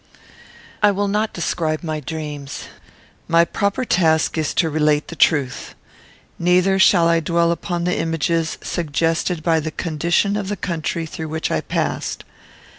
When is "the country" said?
10.49-11.05